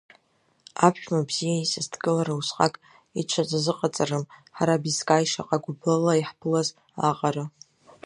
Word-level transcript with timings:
Аԥшәма 0.85 1.27
бзиа 1.27 1.57
исасдкылара 1.63 2.33
усҟак 2.39 2.73
иҽизазыҟаҵарым 3.19 4.23
ҳара 4.57 4.81
Бискаи 4.83 5.25
шаҟа 5.31 5.57
гәыблыла 5.63 6.13
иаҳԥылаз 6.17 6.69
аҟара. 7.09 7.45